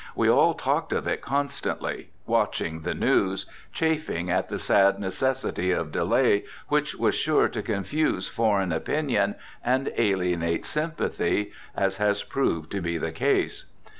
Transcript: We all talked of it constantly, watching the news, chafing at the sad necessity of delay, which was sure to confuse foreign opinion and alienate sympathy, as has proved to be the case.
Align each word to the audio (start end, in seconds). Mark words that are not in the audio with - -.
We 0.15 0.27
all 0.27 0.55
talked 0.55 0.93
of 0.93 1.05
it 1.05 1.21
constantly, 1.21 2.09
watching 2.25 2.79
the 2.79 2.95
news, 2.95 3.45
chafing 3.71 4.31
at 4.31 4.49
the 4.49 4.57
sad 4.57 4.97
necessity 4.99 5.69
of 5.69 5.91
delay, 5.91 6.45
which 6.69 6.95
was 6.95 7.13
sure 7.13 7.47
to 7.49 7.61
confuse 7.61 8.27
foreign 8.27 8.71
opinion 8.71 9.35
and 9.63 9.93
alienate 9.99 10.65
sympathy, 10.65 11.51
as 11.77 11.97
has 11.97 12.23
proved 12.23 12.71
to 12.71 12.81
be 12.81 12.97
the 12.97 13.11
case. 13.11 13.65